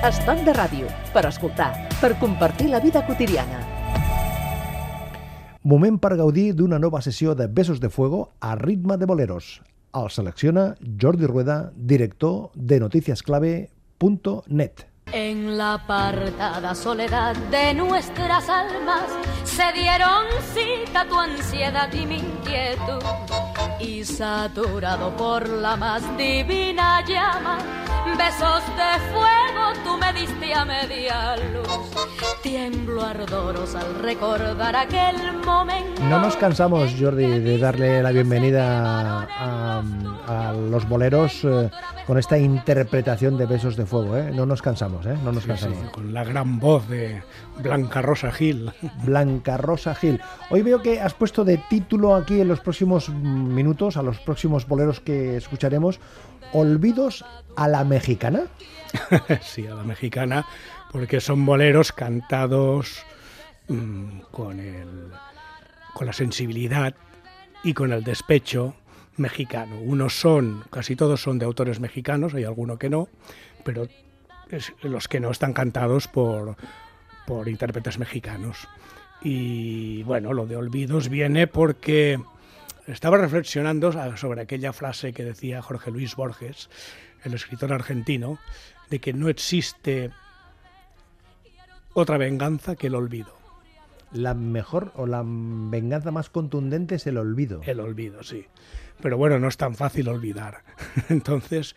[0.00, 3.60] Estat de ràdio, per escoltar, per compartir la vida quotidiana.
[5.60, 9.60] Moment per gaudir d'una nova sessió de Besos de Fuego a ritme de boleros.
[9.92, 14.88] El selecciona Jordi Rueda, director de noticiasclave.net.
[15.12, 19.04] En la apartada soledad de nuestras almas
[19.44, 23.49] se dieron cita tu ansiedad y mi inquietud.
[23.80, 27.58] Y saturado por la más divina llama,
[28.16, 31.68] besos de fuego tú me diste a media luz.
[32.42, 36.02] Tiemblo ardorosa al recordar aquel momento.
[36.04, 39.82] No nos cansamos, Jordi, de darle la bienvenida a,
[40.26, 41.70] a los boleros eh,
[42.06, 44.16] con esta interpretación de Besos de Fuego.
[44.16, 44.30] ¿eh?
[44.34, 45.16] No nos cansamos, ¿eh?
[45.22, 45.78] no nos Sí, cansamos.
[45.78, 47.22] sí, con la gran voz de
[47.62, 48.72] Blanca Rosa Gil.
[49.04, 50.20] Blanca Rosa Gil.
[50.50, 54.18] Hoy veo que has puesto de título aquí en los próximos mm, minutos, a los
[54.18, 56.00] próximos boleros que escucharemos,
[56.52, 57.24] Olvidos
[57.56, 58.46] a la mexicana.
[59.42, 60.46] sí, a la mexicana,
[60.90, 63.04] porque son boleros cantados
[63.68, 65.12] mm, con, el,
[65.94, 66.94] con la sensibilidad
[67.62, 68.74] y con el despecho
[69.16, 69.78] mexicano.
[69.80, 73.08] Unos son, casi todos son de autores mexicanos, hay alguno que no,
[73.64, 73.86] pero
[74.82, 76.56] los que no están cantados por,
[77.26, 78.66] por intérpretes mexicanos.
[79.22, 82.18] Y bueno, lo de olvidos viene porque
[82.92, 86.68] estaba reflexionando sobre aquella frase que decía Jorge Luis Borges,
[87.24, 88.38] el escritor argentino,
[88.90, 90.10] de que no existe
[91.94, 93.34] otra venganza que el olvido.
[94.12, 97.60] La mejor o la venganza más contundente es el olvido.
[97.64, 98.46] El olvido, sí.
[99.00, 100.62] Pero bueno, no es tan fácil olvidar.
[101.08, 101.76] Entonces,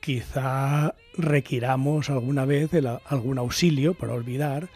[0.00, 4.68] quizá requiramos alguna vez el algún auxilio para olvidar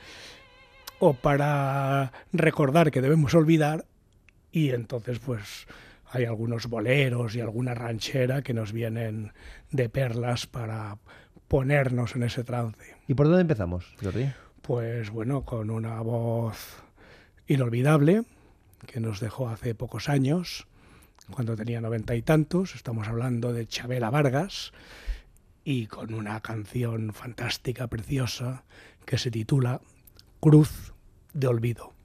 [0.98, 3.84] o para recordar que debemos olvidar
[4.52, 5.66] y entonces pues
[6.10, 9.32] hay algunos boleros y alguna ranchera que nos vienen
[9.70, 10.98] de perlas para
[11.48, 12.96] ponernos en ese trance.
[13.06, 14.30] ¿Y por dónde empezamos, Jordi?
[14.62, 16.82] Pues bueno, con una voz
[17.46, 18.24] inolvidable
[18.86, 20.66] que nos dejó hace pocos años,
[21.30, 24.72] cuando tenía noventa y tantos, estamos hablando de Chabela Vargas,
[25.64, 28.64] y con una canción fantástica, preciosa,
[29.04, 29.82] que se titula
[30.40, 30.94] Cruz
[31.34, 31.97] de Olvido.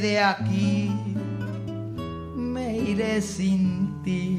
[0.00, 0.90] De aquí,
[2.34, 4.38] me iré sin ti.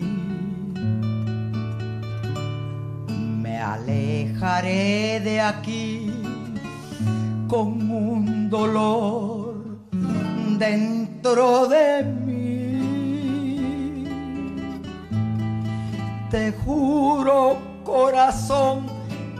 [3.07, 6.11] Me alejaré de aquí
[7.47, 9.53] con un dolor
[10.57, 14.07] dentro de mí.
[16.31, 18.87] Te juro, corazón,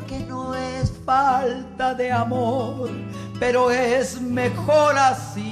[0.07, 2.91] que no es falta de amor,
[3.39, 5.50] pero es mejor así.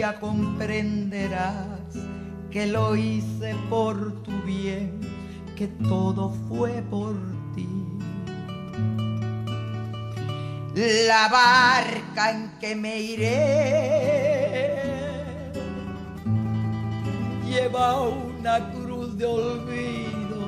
[0.00, 1.92] Día comprenderás
[2.50, 4.98] que lo hice por tu bien,
[5.54, 7.14] que todo fue por
[7.54, 7.68] ti.
[10.74, 13.50] La barca en que me iré
[17.46, 20.40] lleva una cruz de olvido,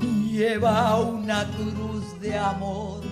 [0.00, 3.02] lleva una cruz de amor,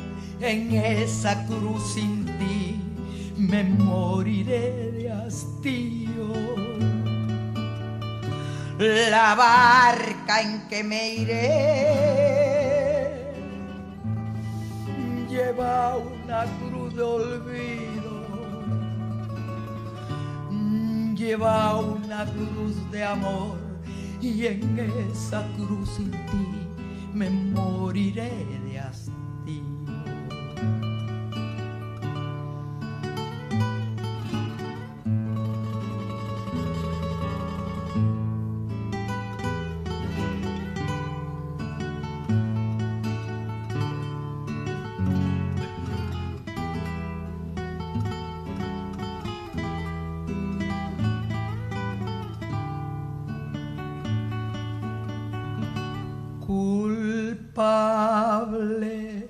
[0.40, 2.93] en esa cruz sin ti
[3.36, 6.32] me moriré de hastío.
[8.78, 12.44] La barca en que me iré
[15.28, 18.04] lleva una cruz de olvido
[21.24, 23.56] lleva una cruz de amor
[24.20, 24.78] y en
[25.10, 26.46] esa cruz sin ti
[27.14, 28.30] me moriré
[28.66, 29.03] de hastío.
[57.54, 59.28] Culpable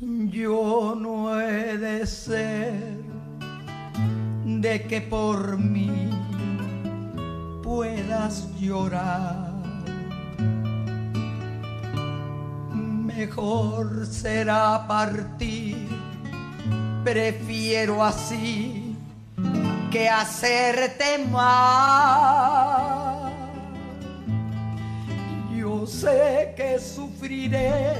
[0.00, 2.74] yo no he de ser
[4.44, 6.10] de que por mí
[7.62, 9.52] puedas llorar.
[12.74, 15.88] Mejor será partir,
[17.04, 18.96] prefiero así
[19.92, 23.11] que hacerte mal.
[25.86, 27.96] Sé que sufriré,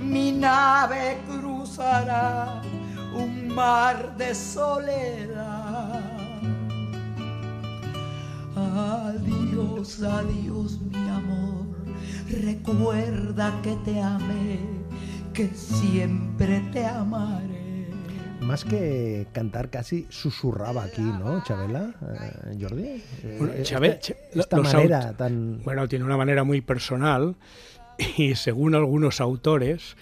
[0.00, 2.62] mi nave cruzará
[3.14, 6.00] un mar de soledad.
[8.56, 11.66] Adiós, adiós, mi amor.
[12.42, 14.60] Recuerda que te amé,
[15.34, 17.59] que siempre te amaré.
[18.40, 21.94] Más que cantar, casi susurraba aquí, ¿no, Chabela?
[22.46, 22.84] Eh, Jordi.
[23.22, 25.62] Eh, Bueno, esta- esta manera tan.
[25.62, 27.36] Bueno, tiene una manera muy personal
[28.16, 29.96] y según algunos autores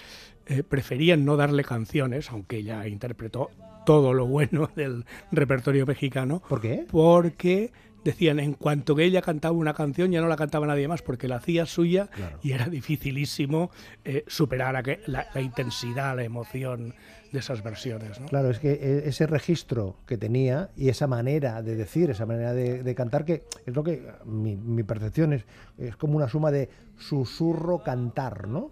[0.46, 3.50] eh, preferían no darle canciones, aunque ella interpretó
[3.84, 6.86] todo lo bueno del repertorio mexicano, ¿Por qué?
[6.90, 7.72] porque
[8.04, 11.26] decían en cuanto que ella cantaba una canción ya no la cantaba nadie más porque
[11.28, 12.38] la hacía suya Claro.
[12.42, 13.70] y era dificilísimo
[14.04, 16.94] eh, superar la intensidad, la emoción
[17.32, 18.20] de esas versiones.
[18.20, 18.26] ¿no?
[18.26, 22.52] Claro, es que e- ese registro que tenía y esa manera de decir, esa manera
[22.52, 25.44] de, cantar, que es lo que mi, mi percepción es,
[25.76, 28.70] es como una suma de susurro cantar, ¿no?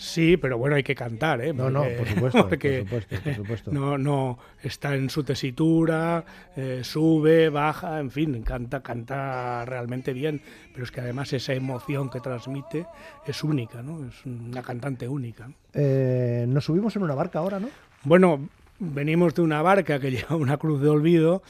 [0.00, 1.52] Sí, pero bueno, hay que cantar, ¿eh?
[1.52, 3.70] No, no, por supuesto, porque por supuesto, por supuesto.
[3.70, 6.24] No, no, está en su tesitura,
[6.56, 10.40] eh, sube, baja, en fin, canta, canta realmente bien,
[10.72, 12.86] pero es que además esa emoción que transmite
[13.26, 14.08] es única, ¿no?
[14.08, 15.50] Es una cantante única.
[15.74, 17.68] Eh, nos subimos en una barca ahora, ¿no?
[18.04, 18.48] Bueno,
[18.78, 21.42] venimos de una barca que lleva una cruz de olvido.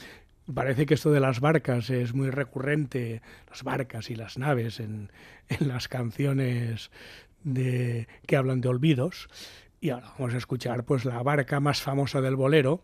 [0.53, 5.12] Parece que esto de las barcas es muy recurrente, las barcas y las naves en,
[5.49, 6.91] en las canciones
[7.44, 9.28] de, que hablan de olvidos.
[9.81, 12.82] Y ahora vamos a escuchar pues la barca más famosa del bolero,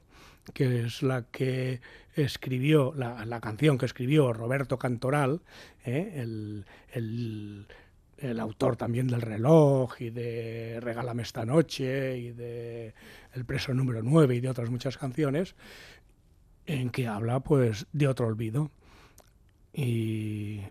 [0.54, 1.80] que es la que
[2.14, 5.42] escribió, la, la canción que escribió Roberto Cantoral,
[5.84, 6.12] ¿eh?
[6.16, 7.66] el, el-
[8.18, 12.94] el autor también del reloj y de Regálame esta noche y de
[13.34, 15.54] El preso número 9 y de otras muchas canciones,
[16.64, 18.70] en que habla pues de otro olvido.
[19.74, 20.62] Y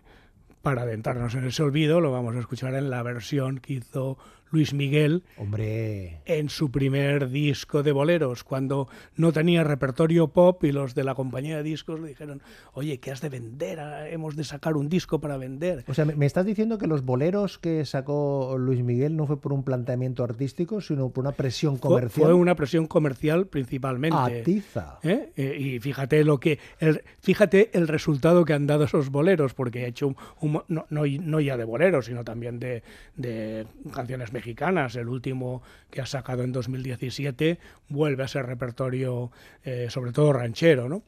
[0.66, 4.18] para adentrarnos en ese olvido lo vamos a escuchar en la versión que hizo
[4.50, 10.72] Luis Miguel Hombre, en su primer disco de boleros, cuando no tenía repertorio pop y
[10.72, 13.80] los de la compañía de discos le dijeron, oye, ¿qué has de vender?
[13.80, 15.84] Ah, Hemos de sacar un disco para vender.
[15.88, 19.52] o sea, me, estás diciendo que los boleros que sacó Luis Miguel no fue por
[19.52, 22.26] un planteamiento artístico, sino por una presión comercial.
[22.26, 24.16] fue una presión comercial principalmente.
[24.40, 24.98] Atiza.
[25.02, 25.32] ¿eh?
[25.36, 29.84] Eh, Y fíjate lo que el, fíjate el resultado que han dado esos boleros, porque
[29.84, 32.82] ha hecho un, un- no, no, no ya de boleros, sino también de,
[33.16, 34.94] de canciones mexicanas.
[34.96, 39.32] El último que ha sacado en 2017 vuelve a ser repertorio,
[39.64, 41.02] eh, sobre todo ranchero, ¿no?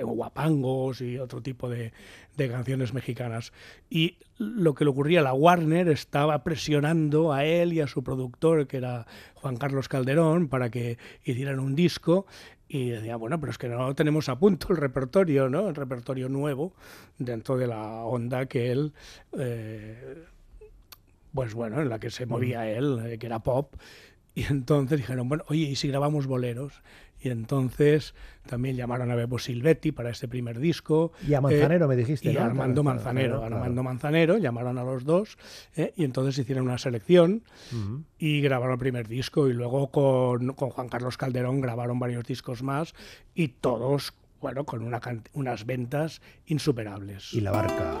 [0.00, 1.92] Guapangos y otro tipo de,
[2.36, 3.52] de canciones mexicanas.
[3.90, 8.66] Y lo que le ocurría, la Warner estaba presionando a él y a su productor,
[8.66, 12.26] que era Juan Carlos Calderón, para que hicieran un disco.
[12.68, 15.68] Y decía, bueno, pero es que no tenemos a punto el repertorio, ¿no?
[15.68, 16.72] El repertorio nuevo,
[17.18, 18.94] dentro de la onda que él,
[19.38, 20.24] eh,
[21.34, 23.74] pues bueno, en la que se movía él, eh, que era pop.
[24.34, 26.82] Y entonces dijeron, bueno, oye, ¿y si grabamos boleros?
[27.20, 28.14] Y entonces
[28.48, 31.12] también llamaron a Bebo Silvetti para este primer disco.
[31.28, 32.40] Y a Manzanero me dijiste, Y ¿no?
[32.40, 33.56] a Armando Manzanero, claro, claro.
[33.56, 35.38] Armando Manzanero, llamaron a los dos,
[35.76, 35.92] ¿eh?
[35.96, 38.02] y entonces hicieron una selección Ujú.
[38.18, 39.48] y grabaron el primer disco.
[39.48, 42.94] Y luego con, con Juan Carlos Calderón grabaron varios discos más,
[43.34, 45.00] y todos, bueno, con una
[45.34, 47.32] unas ventas insuperables.
[47.34, 48.00] Y la barca.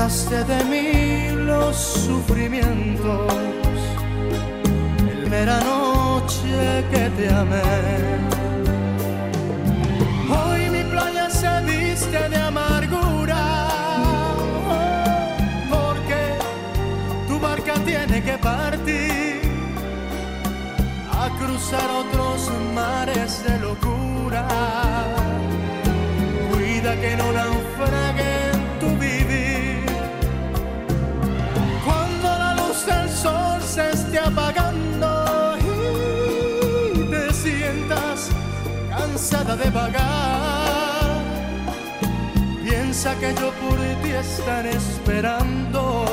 [0.00, 3.32] quitaste de mí los sufrimientos.
[5.10, 7.60] El mera noche que te amé.
[10.30, 13.42] Hoy mi playa se viste de amargura.
[15.70, 16.20] Porque
[17.28, 19.42] tu barca tiene que partir
[21.12, 24.46] a cruzar otros mares de locura.
[26.50, 27.44] Cuida que no la
[39.60, 39.70] de
[42.64, 46.04] piensa que yo por ti estaré esperando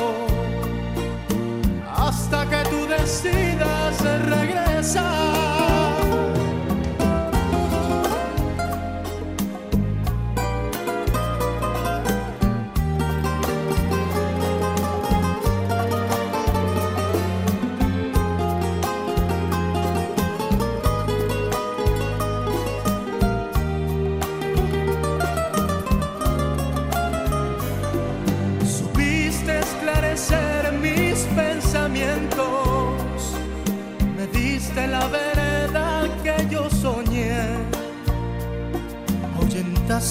[1.96, 5.37] hasta que tú decidas regresar.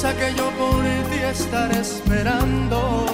[0.00, 3.06] piensa que yo por ti estaré esperando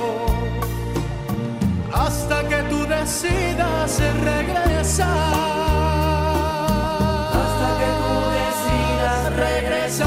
[1.92, 5.08] hasta que tú decidas regresar.
[7.32, 10.04] Hasta que tú decidas regresar.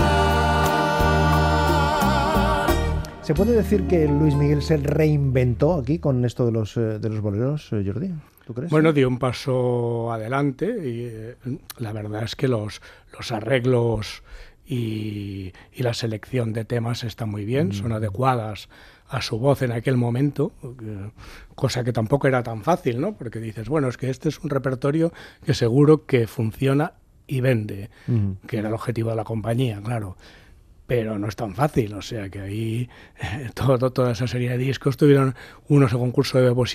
[3.24, 7.10] ¿Se puede decir que Luis Miguel se reinventó aquí con esto de los, eh, de
[7.10, 8.12] los boleros, eh, Jordi?
[8.46, 8.70] ¿Tú crees?
[8.70, 11.36] Bueno, dio un paso adelante y eh,
[11.80, 12.82] la verdad es que los,
[13.18, 14.22] los arreglos
[14.68, 18.68] y, y la selección de temas están muy bien, son adecuadas
[19.10, 20.52] a su voz en aquel momento,
[20.84, 21.10] eh,
[21.56, 23.16] cosa que tampoco era tan fácil, ¿no?
[23.16, 25.14] Porque dices, bueno, es que este es un repertorio
[25.46, 26.94] que seguro que funciona
[27.26, 28.36] y vende, Ujú.
[28.48, 30.18] que era el objetivo de la compañía, claro.
[30.88, 32.90] Pero no es tan fácil, o sea que ahí
[33.22, 35.36] eh, todo, toda esa serie de discos tuvieron
[35.70, 36.66] unos el concurso de Bebo,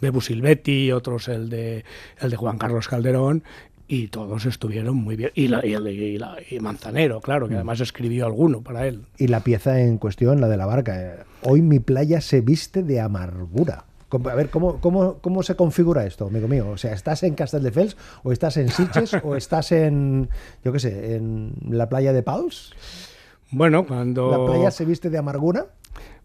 [0.00, 1.84] Bebu Silvetti, otros el de,
[2.20, 3.42] el de Juan Carlos Calderón,
[3.88, 5.30] y todos estuvieron muy bien.
[5.34, 8.86] Y, la, y, el de- y la- y Manzanero, claro, que además escribió alguno para
[8.86, 9.02] él.
[9.16, 11.24] Y la pieza en cuestión, la de la barca.
[11.42, 13.84] Hoy mi playa se viste de amargura.
[14.10, 16.68] A ver, ¿cómo, cómo, cómo se configura esto, amigo mío?
[16.70, 20.28] O sea, ¿estás en Castelldefels o estás en Sitges o estás en,
[20.64, 22.72] yo qué sé, en la playa de Pals?
[23.50, 24.30] Bueno, cuando...
[24.30, 25.66] ¿La playa se viste de amargura?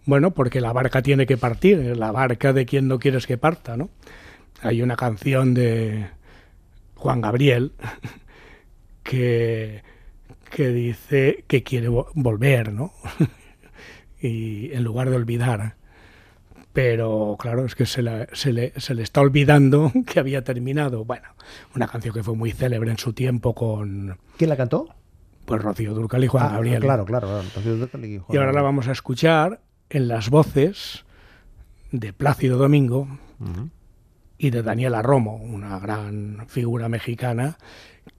[0.06, 3.78] Bueno, porque la barca tiene que partir, la barca de quien no quieres que parta,
[3.78, 3.90] ¿no?
[4.62, 6.08] Hay una canción de
[7.04, 7.74] Juan Gabriel
[9.04, 9.84] que,
[10.50, 12.94] que dice que quiere vo- volver, ¿no?
[14.22, 15.76] y en lugar de olvidar.
[16.72, 21.06] Pero claro, es que se, la- se le, se le está olvidando que había terminado.
[21.06, 21.28] Bueno,
[21.76, 24.88] una canción que fue muy célebre en su tiempo con ¿Quién la cantó?
[25.46, 26.82] pues Rocío Durcal y Juan Ah, Gabriel.
[26.82, 27.28] Claro, claro.
[27.28, 27.44] claro.
[27.56, 27.76] Rocío
[28.08, 31.04] y Juan Y ahora la vamos a escuchar en las voces
[31.92, 33.08] de Plácido Domingo.
[34.44, 37.58] Y de Daniela Romo, una gran figura mexicana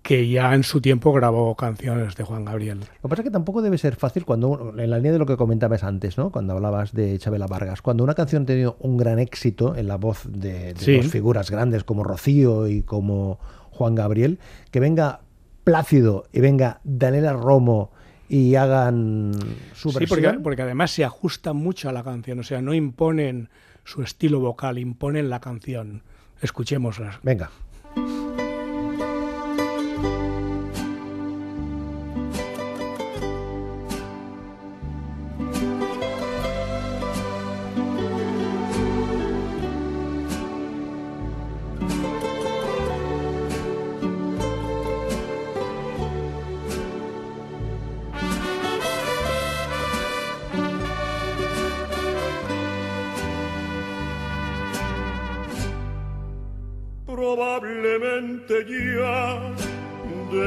[0.02, 2.80] que ya en su tiempo grabó canciones de Juan Gabriel.
[2.80, 5.26] Lo que pasa es que tampoco debe ser fácil cuando, en la línea de lo
[5.26, 6.30] que comentabas antes, ¿no?
[6.30, 9.96] Cuando hablabas de Chabela Vargas, cuando una canción ha tenido un gran éxito en la
[9.96, 10.96] voz de, de Sí.
[10.96, 13.38] dos figuras grandes como Rocío y como
[13.70, 14.38] Juan Gabriel,
[14.70, 15.20] que venga
[15.64, 17.90] Plácido y venga Daniela Romo
[18.28, 19.32] y hagan
[19.74, 20.20] su Sí, versión.
[20.22, 23.48] porque, porque además se ajusta mucho a la canción, o sea, no imponen
[23.84, 26.02] su estilo vocal, imponen la canción.
[26.44, 27.20] Escuchémosla.
[27.22, 27.50] Venga.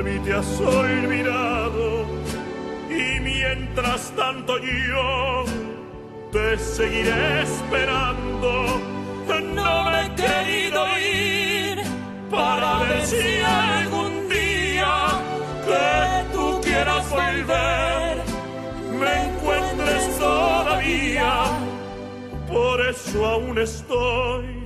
[0.04, 2.06] de te has olvidado.
[2.90, 5.46] Y mientras tanto yo
[6.32, 8.82] te seguiré esperando.
[9.54, 11.82] No me he querido ir
[12.30, 14.94] para ver si algún día
[15.66, 18.24] que tú quieras volver.
[19.00, 21.44] me encuentres todavía.
[22.48, 24.64] Por eso aún estoy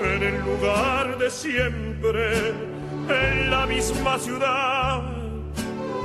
[0.00, 2.65] en el lugar de siempre
[3.08, 5.02] en la misma ciudad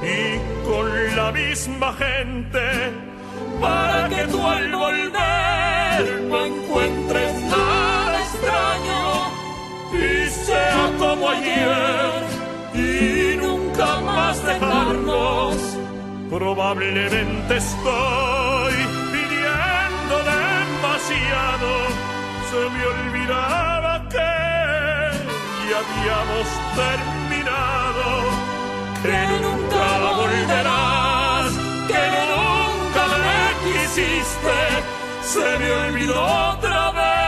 [0.01, 2.61] y con la misma gente,
[3.59, 9.01] para que tú al volver no encuentres nada extraño
[9.93, 12.23] y sea como ayer
[12.73, 15.55] y nunca más dejarnos.
[16.29, 18.73] Probablemente estoy
[19.11, 21.69] pidiendo demasiado,
[22.49, 23.70] se me olvidaba que
[25.73, 28.05] habíamos terminado,
[29.01, 29.85] que nunca
[30.17, 31.51] volverás,
[31.87, 34.57] que nunca me quisiste,
[35.23, 37.20] se me olvidó otra vez.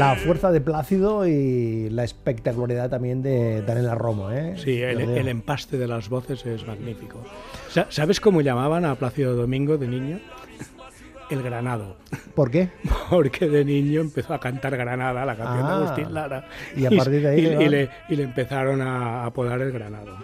[0.00, 4.54] La fuerza de Plácido y la espectacularidad también de Daniela Romo, ¿eh?
[4.56, 7.22] Sí, el, el empaste de las voces es magnífico.
[7.68, 10.18] Sa- ¿Sabes cómo llamaban a Plácido Domingo de niño?
[11.30, 11.96] El Granado.
[12.34, 12.70] ¿Por qué?
[13.10, 16.44] Porque de niño empezó a cantar Granada, la canción de Ah, Agustín Lara.
[16.76, 19.60] y a partir de ahí y, le y va- le, y le empezaron a apodar
[19.60, 20.16] el Granado.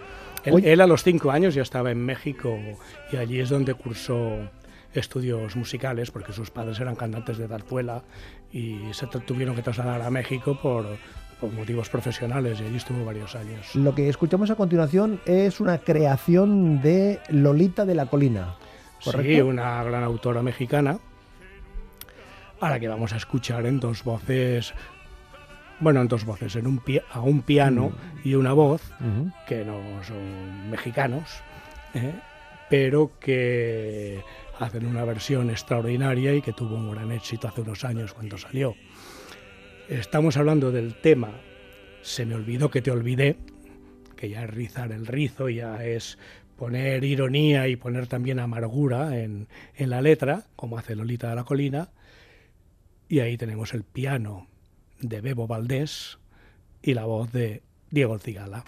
[0.43, 2.57] Él a los cinco años ya estaba en México
[3.11, 4.37] y allí es donde cursó
[4.93, 8.03] estudios musicales porque sus padres eran cantantes de zarzuela
[8.51, 10.85] y se tu- tuvieron que trasladar a México por,
[11.39, 13.75] por motivos profesionales y allí estuvo varios años.
[13.75, 18.55] Lo que escuchamos a continuación es una creación de Lolita de la Colina.
[19.03, 19.31] ¿Correcto?
[19.31, 20.97] Sí, una gran autora mexicana,
[22.59, 24.73] a la que vamos a escuchar en dos voces,
[25.79, 27.91] bueno, en dos voces, en un a un piano
[28.23, 28.81] y una voz,
[29.47, 31.43] que no son mexicanos,
[31.93, 32.13] ¿eh?
[32.69, 34.23] pero que
[34.59, 38.75] hacen una versión extraordinaria y que tuvo un gran éxito hace unos años cuando salió.
[39.87, 41.31] Estamos hablando del tema
[42.01, 43.37] Se me olvidó que te olvidé,
[44.15, 46.17] que ya es rizar el rizo, ya es
[46.57, 51.43] poner ironía y poner también amargura en, en la letra, como hace Lolita de la
[51.43, 51.89] Colina.
[53.09, 54.47] Y ahí tenemos el piano
[54.99, 56.17] de Bebo Valdés
[56.81, 58.63] y la voz de Diego Cigala.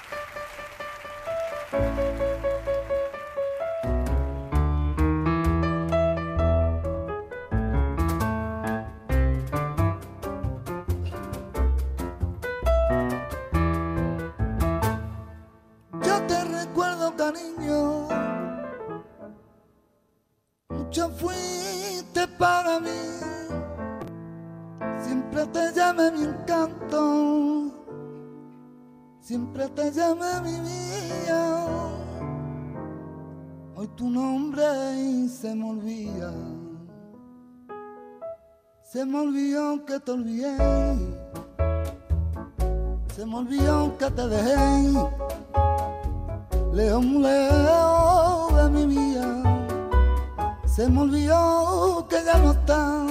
[38.91, 40.57] Se me olvidó que te olvidé.
[43.15, 44.55] Se me olvidó que te dejé
[46.73, 49.27] lejos, muy lejos de mi vida.
[50.65, 53.05] Se me olvidó que ya no está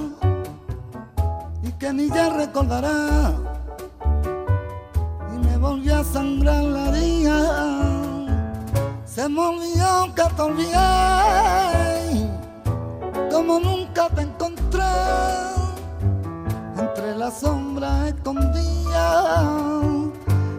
[1.62, 3.34] y que ni ya recordará.
[5.32, 8.00] Y me volvió a sangrar la herida.
[9.04, 10.72] Se me olvidó que te olvidé,
[13.30, 14.37] como nunca te encontré
[17.28, 19.44] entre las sombras escondidas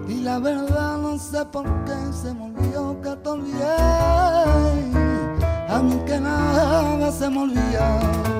[0.08, 3.75] y la verdad no sé por qué se me olvidó que te olvidé
[5.67, 8.38] a mí que nada se me olvida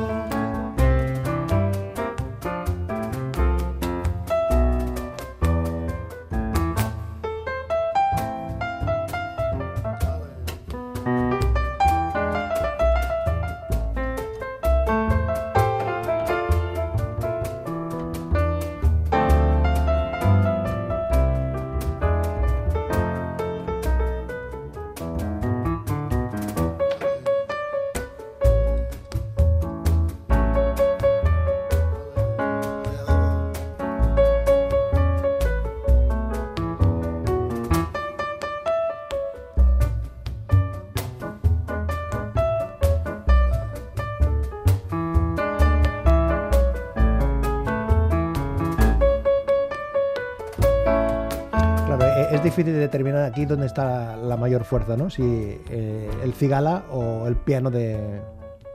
[52.50, 55.12] difícil determinar aquí dónde está la mayor fuerza, ¿no?
[55.12, 58.22] Si eh, el cigala o el piano de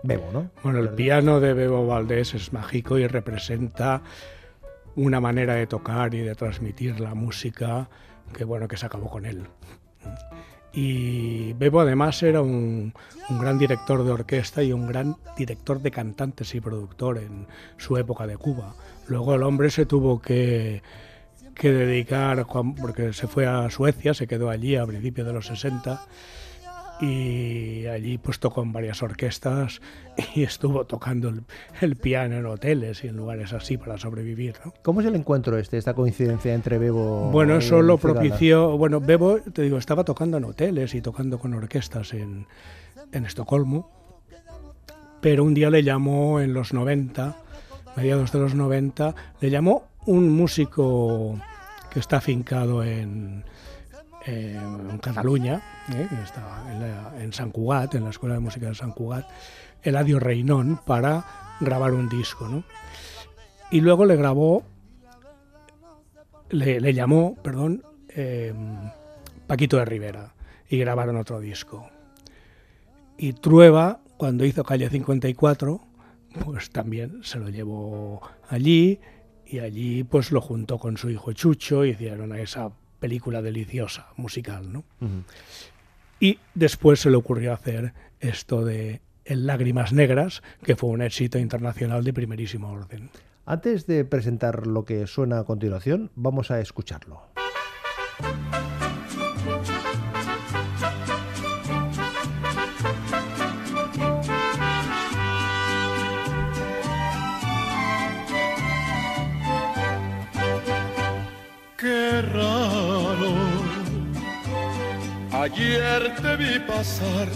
[0.05, 0.51] Bebo, ¿no?
[0.63, 4.03] Bueno, el piano de Bebo Valdés es mágico y representa
[4.95, 7.89] una manera de tocar y de transmitir la música
[8.33, 9.43] que bueno que se acabó con él.
[10.73, 12.95] Y Bebo además era un,
[13.29, 17.97] un, gran director de orquesta y un gran director de cantantes y productor en su
[17.97, 18.75] época de Cuba.
[19.09, 20.83] Luego el hombre se tuvo que,
[21.55, 22.47] que dedicar,
[22.81, 26.07] porque se fue a Suecia, se quedó allí a principios de los 60
[27.01, 29.81] y allí pues tocó en varias orquestas
[30.35, 31.43] y estuvo tocando el,
[31.81, 34.55] el, piano en hoteles y en lugares así para sobrevivir.
[34.65, 34.73] ¿no?
[34.83, 39.39] ¿Cómo es el encuentro este, esta coincidencia entre Bebo Bueno, eso lo propició, bueno, Bebo,
[39.41, 42.47] te digo, estaba tocando en hoteles y tocando con orquestas en,
[43.13, 43.91] en Estocolmo,
[45.21, 47.37] pero un día le llamó en los 90,
[47.97, 51.39] mediados de los 90, le llamó un músico
[51.91, 53.45] que está afincado en,
[54.27, 55.63] en Cataluña,
[55.93, 56.09] ¿eh?
[56.11, 57.53] en, la, San
[57.93, 59.29] en la Escuela de Música de San Cugat,
[59.83, 61.25] Eladio Reinón, para
[61.61, 62.49] grabar un disco.
[62.49, 62.65] ¿no?
[63.71, 64.65] Y luego le grabó,
[66.51, 68.55] le, llamó, perdón, eh,
[69.47, 70.35] Paquito de Rivera,
[70.69, 71.89] y grabaron otro disco.
[73.19, 75.81] Y Trueba, cuando hizo Calle 54,
[76.45, 79.01] pues también se lo llevó allí,
[79.55, 84.73] y allí pues lo juntó con su hijo Chucho y hicieron esa película deliciosa, musical,
[84.73, 84.81] ¿no?
[85.01, 85.23] Uh -huh.
[86.19, 91.39] Y después se le ocurrió hacer esto de El Lágrimas Negras, que fue un éxito
[91.39, 93.11] internacional de primerísimo orden.
[93.47, 97.23] Antes de presentar lo que suena a continuación, vamos a escucharlo.
[115.57, 117.29] Ayer te vi pasar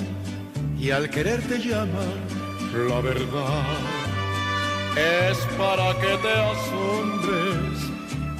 [0.77, 2.19] y al quererte llamar,
[2.75, 3.63] la verdad
[4.97, 7.79] es para que te asombres.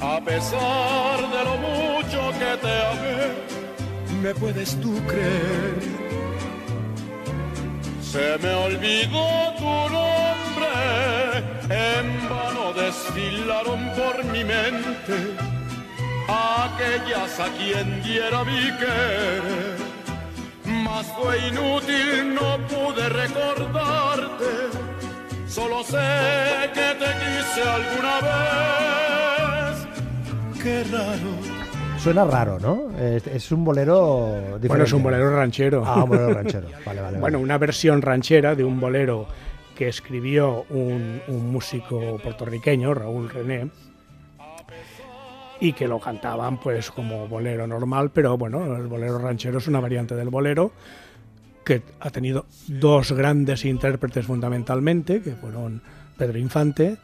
[0.01, 5.79] A pesar de lo mucho que te amé, me puedes tú creer.
[8.01, 10.73] Se me olvidó tu nombre,
[11.69, 15.58] en vano desfilaron por mi mente
[16.29, 19.77] aquellas a quien diera mi querer.
[20.65, 24.45] Mas fue inútil, no pude recordarte.
[25.47, 25.97] Solo sé
[26.73, 29.87] que te quise alguna vez.
[30.61, 31.59] Qué raro.
[31.97, 32.97] Suena raro, ¿no?
[32.97, 34.67] Es, es un bolero diferente.
[34.67, 35.83] Bueno, es un bolero ranchero.
[35.85, 36.67] Ah, un bolero ranchero.
[36.85, 37.19] Vale, vale.
[37.19, 37.37] Bueno, vale.
[37.37, 39.27] una versión ranchera de un bolero
[39.75, 43.69] que escribió un, un músico puertorriqueño, Raúl René,
[45.59, 49.79] y que lo cantaban pues como bolero normal, pero bueno, el bolero ranchero es una
[49.79, 50.71] variante del bolero
[51.65, 55.81] que ha tenido dos grandes intérpretes fundamentalmente, que fueron
[56.17, 56.97] Pedro Infante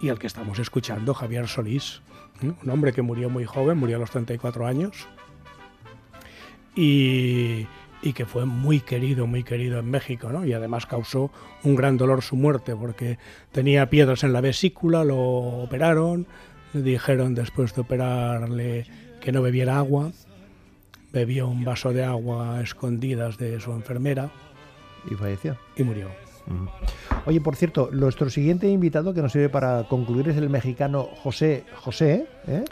[0.00, 2.02] y el que estamos escuchando, Javier Solís,
[2.42, 2.52] ¿eh?
[2.62, 5.08] un hombre que murió muy joven, murió a los 34 años,
[6.74, 7.66] y,
[8.02, 10.44] y que fue muy querido, muy querido en México, ¿no?
[10.44, 11.30] Y además causó
[11.64, 13.18] un gran dolor su muerte, porque
[13.52, 16.26] tenía piedras en la vesícula, lo operaron,
[16.76, 18.86] le dijeron después de operarle
[19.20, 20.12] que no bebiera agua,
[21.12, 24.30] bebió un vaso de agua a escondidas de su enfermera.
[25.10, 25.56] Y falleció.
[25.76, 26.08] Y murió.
[27.24, 31.64] Oye, por cierto, nuestro siguiente invitado que nos sirve para concluir es el mexicano José
[31.74, 32.64] José, ¿eh?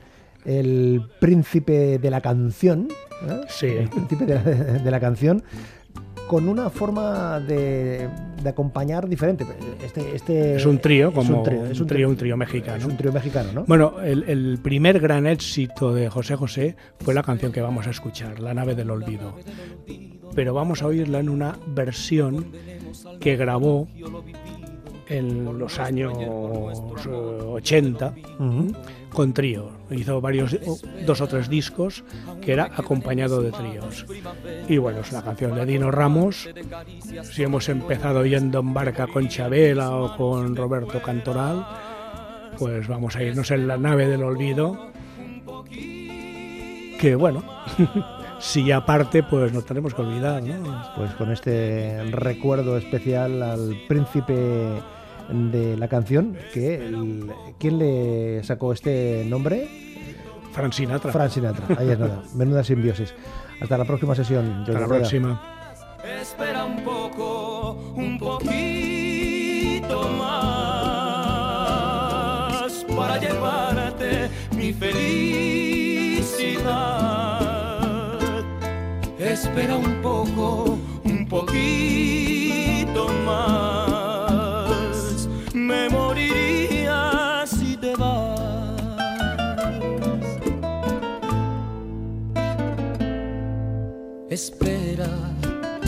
[0.45, 2.89] el príncipe de la canción.
[3.29, 3.41] ¿eh?
[3.49, 3.67] Sí.
[3.67, 5.43] El príncipe de la, de la canción
[6.27, 8.09] con una forma de,
[8.43, 9.47] de, acompañar diferente.
[9.85, 12.79] Este, este es un trío, como es un trío, es un trío, un trío mexicano.
[12.79, 13.65] Es un trío mexicano, ¿no?
[13.67, 17.91] Bueno, el, el, primer gran éxito de José José fue la canción que vamos a
[17.91, 19.35] escuchar, La nave del olvido.
[20.35, 22.51] Pero vamos a oírla en una versión
[23.21, 23.87] que grabó
[25.09, 28.77] en los años 80 uh -huh.
[29.11, 29.71] con trío.
[29.91, 30.57] Hizo varios,
[31.07, 32.05] dos o tres discos
[32.41, 34.07] que era acompañado de tríos.
[34.69, 36.49] Y bueno, es una canción de Dino Ramos.
[37.23, 41.67] Si hemos empezado yendo en barca con Chabela o con Roberto Cantoral,
[42.59, 44.91] pues vamos a irnos en la nave del olvido.
[47.01, 47.43] Que bueno.
[48.39, 50.83] si aparte, pues nos tenemos que olvidar, ¿no?
[50.97, 54.83] Pues con este recuerdo especial al príncipe
[55.29, 59.69] de la canción, que el, ¿quién le sacó este nombre?
[60.53, 61.11] Fran Sinatra.
[61.13, 62.23] Fran Sinatra, ahí es nada.
[62.35, 63.15] Menuda simbiosis.
[63.61, 64.61] Hasta la próxima sesión.
[64.61, 65.43] Hasta la próxima.
[66.21, 70.65] Espera un poco, un poquito más
[72.97, 75.45] para llevarte mi felicidad.
[76.25, 77.15] felicidad.
[79.19, 83.64] Espera un poco, un poquito más.